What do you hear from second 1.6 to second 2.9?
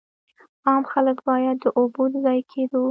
د اوبو د ضایع کېدو.